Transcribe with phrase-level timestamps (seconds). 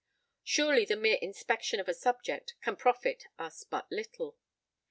[0.43, 4.35] Surely the mere inspection of a subject can profit us but little.